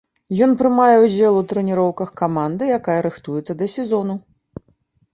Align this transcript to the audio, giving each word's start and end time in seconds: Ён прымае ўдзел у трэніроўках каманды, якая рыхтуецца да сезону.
Ён 0.45 0.53
прымае 0.61 0.95
ўдзел 1.03 1.37
у 1.41 1.43
трэніроўках 1.53 2.09
каманды, 2.23 2.73
якая 2.81 2.99
рыхтуецца 3.07 3.53
да 3.63 3.73
сезону. 3.79 4.21